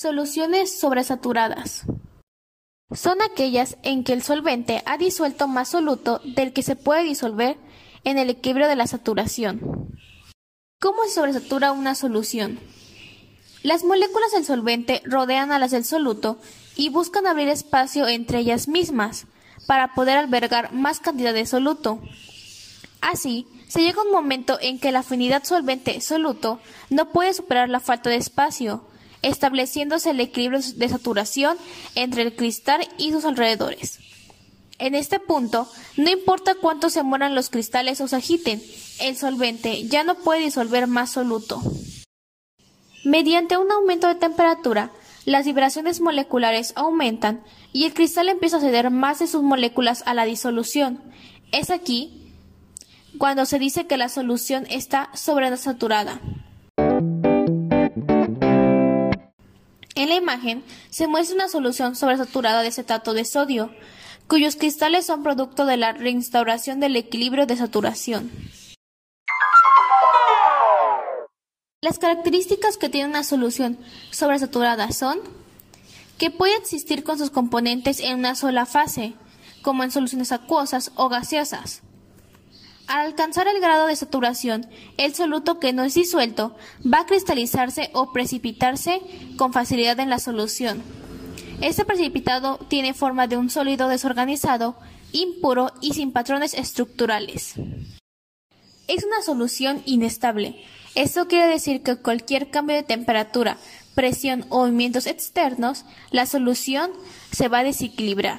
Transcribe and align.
Soluciones 0.00 0.78
sobresaturadas. 0.78 1.82
Son 2.94 3.20
aquellas 3.20 3.78
en 3.82 4.04
que 4.04 4.12
el 4.12 4.22
solvente 4.22 4.80
ha 4.86 4.96
disuelto 4.96 5.48
más 5.48 5.70
soluto 5.70 6.20
del 6.24 6.52
que 6.52 6.62
se 6.62 6.76
puede 6.76 7.02
disolver 7.02 7.56
en 8.04 8.16
el 8.16 8.30
equilibrio 8.30 8.68
de 8.68 8.76
la 8.76 8.86
saturación. 8.86 9.90
¿Cómo 10.80 11.02
se 11.02 11.14
sobresatura 11.14 11.72
una 11.72 11.96
solución? 11.96 12.60
Las 13.64 13.82
moléculas 13.82 14.30
del 14.30 14.44
solvente 14.44 15.02
rodean 15.04 15.50
a 15.50 15.58
las 15.58 15.72
del 15.72 15.84
soluto 15.84 16.38
y 16.76 16.90
buscan 16.90 17.26
abrir 17.26 17.48
espacio 17.48 18.06
entre 18.06 18.38
ellas 18.38 18.68
mismas 18.68 19.26
para 19.66 19.94
poder 19.94 20.16
albergar 20.16 20.72
más 20.72 21.00
cantidad 21.00 21.34
de 21.34 21.44
soluto. 21.44 22.00
Así, 23.00 23.48
se 23.66 23.82
llega 23.82 24.02
un 24.02 24.12
momento 24.12 24.58
en 24.60 24.78
que 24.78 24.92
la 24.92 25.00
afinidad 25.00 25.42
solvente-soluto 25.42 26.60
no 26.88 27.10
puede 27.10 27.34
superar 27.34 27.68
la 27.68 27.80
falta 27.80 28.10
de 28.10 28.16
espacio, 28.16 28.84
estableciéndose 29.22 30.10
el 30.10 30.20
equilibrio 30.20 30.60
de 30.60 30.88
saturación 30.88 31.56
entre 31.94 32.22
el 32.22 32.36
cristal 32.36 32.86
y 32.98 33.12
sus 33.12 33.24
alrededores. 33.24 33.98
En 34.78 34.94
este 34.94 35.18
punto, 35.18 35.68
no 35.96 36.08
importa 36.08 36.54
cuánto 36.54 36.88
se 36.88 37.02
mueran 37.02 37.34
los 37.34 37.50
cristales 37.50 38.00
o 38.00 38.06
se 38.06 38.16
agiten, 38.16 38.62
el 39.00 39.16
solvente 39.16 39.88
ya 39.88 40.04
no 40.04 40.14
puede 40.14 40.40
disolver 40.40 40.86
más 40.86 41.10
soluto. 41.10 41.60
Mediante 43.04 43.56
un 43.56 43.70
aumento 43.72 44.06
de 44.06 44.14
temperatura, 44.14 44.92
las 45.24 45.44
vibraciones 45.44 46.00
moleculares 46.00 46.72
aumentan 46.76 47.42
y 47.72 47.84
el 47.84 47.94
cristal 47.94 48.28
empieza 48.28 48.58
a 48.58 48.60
ceder 48.60 48.90
más 48.90 49.18
de 49.18 49.26
sus 49.26 49.42
moléculas 49.42 50.02
a 50.06 50.14
la 50.14 50.24
disolución. 50.24 51.02
Es 51.52 51.70
aquí 51.70 52.34
cuando 53.18 53.46
se 53.46 53.58
dice 53.58 53.86
que 53.86 53.96
la 53.96 54.08
solución 54.08 54.66
está 54.70 55.10
sobresaturada. 55.14 56.20
En 59.98 60.10
la 60.10 60.14
imagen 60.14 60.62
se 60.90 61.08
muestra 61.08 61.34
una 61.34 61.48
solución 61.48 61.96
sobresaturada 61.96 62.62
de 62.62 62.68
acetato 62.68 63.14
de 63.14 63.24
sodio, 63.24 63.74
cuyos 64.28 64.54
cristales 64.54 65.06
son 65.06 65.24
producto 65.24 65.66
de 65.66 65.76
la 65.76 65.90
reinstauración 65.90 66.78
del 66.78 66.94
equilibrio 66.94 67.46
de 67.46 67.56
saturación. 67.56 68.30
Las 71.82 71.98
características 71.98 72.76
que 72.76 72.88
tiene 72.88 73.08
una 73.08 73.24
solución 73.24 73.76
sobresaturada 74.12 74.92
son 74.92 75.18
que 76.16 76.30
puede 76.30 76.54
existir 76.54 77.02
con 77.02 77.18
sus 77.18 77.30
componentes 77.30 77.98
en 77.98 78.20
una 78.20 78.36
sola 78.36 78.66
fase, 78.66 79.14
como 79.62 79.82
en 79.82 79.90
soluciones 79.90 80.30
acuosas 80.30 80.92
o 80.94 81.08
gaseosas. 81.08 81.82
Al 82.88 83.04
alcanzar 83.04 83.46
el 83.48 83.60
grado 83.60 83.86
de 83.86 83.96
saturación, 83.96 84.66
el 84.96 85.14
soluto 85.14 85.60
que 85.60 85.74
no 85.74 85.84
es 85.84 85.92
disuelto 85.92 86.56
va 86.82 87.00
a 87.00 87.06
cristalizarse 87.06 87.90
o 87.92 88.12
precipitarse 88.12 89.02
con 89.36 89.52
facilidad 89.52 90.00
en 90.00 90.08
la 90.08 90.18
solución. 90.18 90.82
Este 91.60 91.84
precipitado 91.84 92.56
tiene 92.68 92.94
forma 92.94 93.26
de 93.26 93.36
un 93.36 93.50
sólido 93.50 93.88
desorganizado, 93.88 94.74
impuro 95.12 95.70
y 95.82 95.92
sin 95.92 96.12
patrones 96.12 96.54
estructurales. 96.54 97.54
Es 98.86 99.04
una 99.04 99.20
solución 99.20 99.82
inestable, 99.84 100.64
esto 100.94 101.28
quiere 101.28 101.46
decir 101.46 101.82
que 101.82 101.96
cualquier 101.96 102.50
cambio 102.50 102.74
de 102.74 102.82
temperatura, 102.82 103.58
presión 103.94 104.46
o 104.48 104.60
movimientos 104.60 105.06
externos, 105.06 105.84
la 106.10 106.24
solución 106.24 106.90
se 107.32 107.48
va 107.48 107.58
a 107.58 107.64
desequilibrar. 107.64 108.38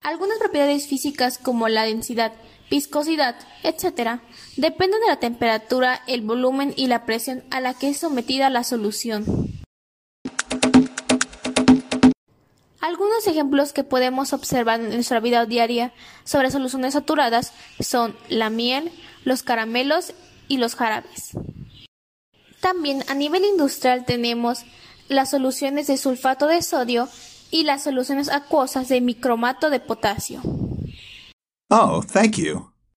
Algunas 0.00 0.38
propiedades 0.38 0.86
físicas 0.86 1.38
como 1.38 1.68
la 1.68 1.84
densidad, 1.84 2.32
viscosidad, 2.70 3.34
etc., 3.64 4.20
dependen 4.56 5.00
de 5.00 5.08
la 5.08 5.18
temperatura, 5.18 6.00
el 6.06 6.22
volumen 6.22 6.72
y 6.76 6.86
la 6.86 7.04
presión 7.04 7.42
a 7.50 7.60
la 7.60 7.74
que 7.74 7.88
es 7.88 7.98
sometida 7.98 8.48
la 8.48 8.64
solución. 8.64 9.24
Algunos 12.80 13.26
ejemplos 13.26 13.72
que 13.72 13.84
podemos 13.84 14.32
observar 14.32 14.80
en 14.80 14.90
nuestra 14.90 15.20
vida 15.20 15.44
diaria 15.46 15.92
sobre 16.24 16.50
soluciones 16.50 16.94
saturadas 16.94 17.52
son 17.80 18.16
la 18.28 18.50
miel, 18.50 18.92
los 19.24 19.42
caramelos 19.42 20.14
y 20.46 20.58
los 20.58 20.74
jarabes. 20.74 21.32
También 22.60 23.04
a 23.08 23.14
nivel 23.14 23.44
industrial 23.44 24.04
tenemos 24.04 24.64
las 25.08 25.30
soluciones 25.30 25.86
de 25.86 25.96
sulfato 25.96 26.46
de 26.46 26.62
sodio 26.62 27.08
y 27.50 27.64
las 27.64 27.84
soluciones 27.84 28.28
acuosas 28.28 28.88
de 28.88 29.00
micromato 29.00 29.70
de 29.70 29.80
potasio. 29.80 30.40
Oh, 31.70 32.02
thank 32.02 32.36
you. 32.36 32.72